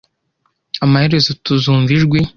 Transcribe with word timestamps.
Amaherezo 0.85 1.31
tuzumva 1.43 1.89
ijwi. 1.97 2.19